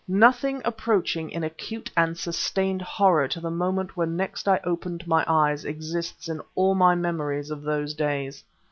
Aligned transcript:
Nothing 0.07 0.63
approaching 0.65 1.29
in 1.29 1.43
acute 1.43 1.91
and 1.95 2.17
sustained 2.17 2.81
horror 2.81 3.27
to 3.27 3.39
the 3.39 3.51
moment 3.51 3.95
when 3.95 4.17
next 4.17 4.47
I 4.47 4.59
opened 4.63 5.05
my 5.05 5.23
eyes 5.27 5.63
exists 5.63 6.27
in 6.27 6.41
all 6.55 6.73
my 6.73 6.95
memories 6.95 7.51
of 7.51 7.61
those 7.61 7.93
days. 7.93 8.43